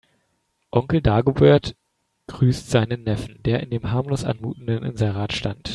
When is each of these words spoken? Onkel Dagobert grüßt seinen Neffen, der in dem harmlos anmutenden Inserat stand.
Onkel 0.71 1.01
Dagobert 1.01 1.75
grüßt 2.25 2.71
seinen 2.71 3.03
Neffen, 3.03 3.43
der 3.43 3.59
in 3.61 3.69
dem 3.69 3.91
harmlos 3.91 4.23
anmutenden 4.23 4.81
Inserat 4.81 5.31
stand. 5.31 5.69